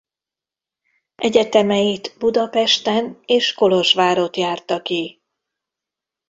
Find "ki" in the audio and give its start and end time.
4.81-5.21